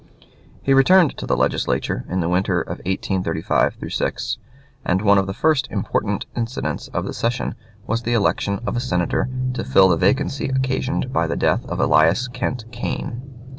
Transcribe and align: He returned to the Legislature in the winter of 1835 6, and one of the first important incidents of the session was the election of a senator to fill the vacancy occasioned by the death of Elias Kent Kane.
He 0.63 0.73
returned 0.73 1.15
to 1.19 1.27
the 1.27 1.37
Legislature 1.37 2.05
in 2.09 2.21
the 2.21 2.27
winter 2.27 2.59
of 2.59 2.79
1835 2.87 3.75
6, 3.87 4.37
and 4.83 4.99
one 5.03 5.19
of 5.19 5.27
the 5.27 5.33
first 5.35 5.67
important 5.69 6.25
incidents 6.35 6.87
of 6.87 7.05
the 7.05 7.13
session 7.13 7.53
was 7.85 8.01
the 8.01 8.13
election 8.13 8.61
of 8.65 8.75
a 8.75 8.79
senator 8.79 9.29
to 9.53 9.63
fill 9.63 9.89
the 9.89 9.97
vacancy 9.97 10.47
occasioned 10.49 11.13
by 11.13 11.27
the 11.27 11.37
death 11.37 11.63
of 11.67 11.79
Elias 11.79 12.27
Kent 12.27 12.65
Kane. 12.71 13.21